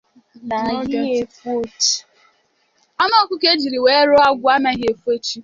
[3.01, 5.37] anụ ọkụkọ e jiri wee rụọ agwụ anaghị efo chi